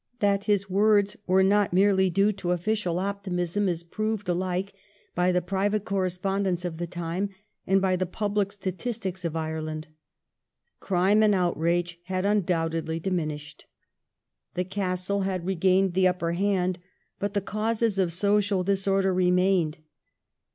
That 0.19 0.45
his 0.45 0.67
words 0.67 1.15
were 1.27 1.43
not 1.43 1.73
merely 1.73 2.09
due 2.09 2.31
to 2.31 2.49
official 2.53 2.97
optimism 2.97 3.69
is 3.69 3.83
proved 3.83 4.27
alike 4.27 4.73
by 5.13 5.31
the 5.31 5.43
private 5.43 5.85
coiTespondence 5.85 6.65
of 6.65 6.77
the 6.77 6.87
time, 6.87 7.29
and 7.67 7.79
by 7.79 7.95
the 7.95 8.07
pubjic 8.07 8.51
statistics 8.51 9.23
of 9.23 9.35
Ireland. 9.35 9.89
Crime 10.79 11.21
and 11.21 11.35
outrage 11.35 11.99
had 12.05 12.25
undoubtedly 12.25 12.99
dimin 12.99 13.31
ished. 13.35 13.65
The 14.55 14.65
Castle 14.65 15.21
had 15.21 15.45
regained 15.45 15.93
the 15.93 16.07
upper 16.07 16.31
hand; 16.31 16.79
but 17.19 17.35
the 17.35 17.39
causes 17.41 17.99
of 17.99 18.11
social 18.11 18.63
disorder 18.63 19.13
remained. 19.13 19.77